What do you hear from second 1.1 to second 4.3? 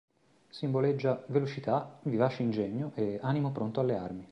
"velocità", "vivace ingegno" e "animo pronto alle armi".